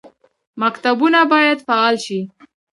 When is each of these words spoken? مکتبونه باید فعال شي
مکتبونه 0.61 1.21
باید 1.31 1.57
فعال 1.67 1.95
شي 2.05 2.19